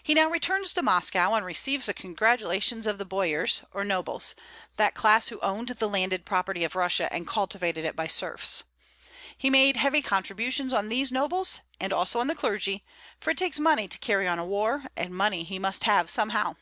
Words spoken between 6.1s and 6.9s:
property of